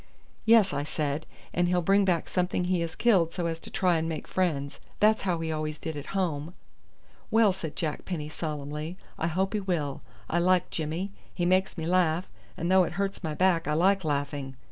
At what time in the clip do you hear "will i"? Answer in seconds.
9.59-10.39